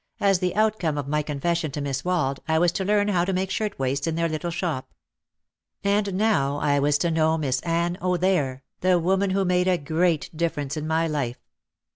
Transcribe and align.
As 0.19 0.39
the 0.39 0.55
outcome 0.55 0.97
of 0.97 1.07
my 1.07 1.21
confession 1.21 1.69
to 1.73 1.79
Miss 1.79 2.03
Wald, 2.03 2.39
I 2.47 2.57
was 2.57 2.71
to 2.71 2.83
learn 2.83 3.09
how 3.09 3.23
to 3.23 3.31
make 3.33 3.51
shirtwaists 3.51 4.07
in 4.07 4.15
their 4.15 4.27
little 4.27 4.49
shop. 4.49 4.95
And 5.83 6.15
now 6.15 6.57
I 6.57 6.79
was 6.79 6.97
to 6.97 7.11
know 7.11 7.37
Miss 7.37 7.59
Ann 7.59 7.99
O'There, 8.01 8.63
the 8.79 8.97
woman 8.97 9.29
who 9.29 9.45
made 9.45 9.67
a 9.67 9.77
great 9.77 10.35
difference 10.35 10.75
in 10.75 10.87
my 10.87 11.07
life. 11.07 11.37